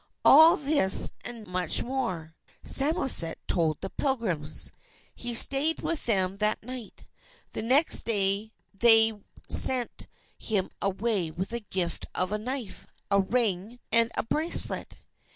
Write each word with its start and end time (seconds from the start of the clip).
All 0.25 0.57
this 0.57 1.11
and 1.25 1.45
much 1.45 1.83
more, 1.83 2.33
Samoset 2.63 3.37
told 3.47 3.81
the 3.81 3.91
Pilgrims. 3.91 4.71
He 5.13 5.35
stayed 5.35 5.81
with 5.83 6.07
them 6.07 6.37
that 6.37 6.63
night. 6.63 7.05
The 7.51 7.61
next 7.61 8.01
day 8.01 8.51
they 8.73 9.13
sent 9.47 10.07
him 10.39 10.71
away 10.81 11.29
with 11.29 11.53
a 11.53 11.59
gift 11.59 12.07
of 12.15 12.31
a 12.31 12.39
knife, 12.39 12.87
a 13.11 13.21
ring, 13.21 13.77
and 13.91 14.11
a 14.17 14.23
bracelet. 14.23 14.97